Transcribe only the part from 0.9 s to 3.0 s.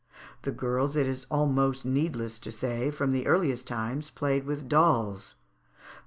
it is almost needless to say,